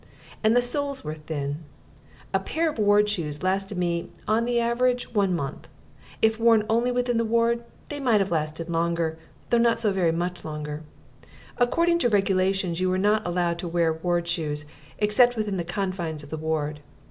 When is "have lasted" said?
8.19-8.67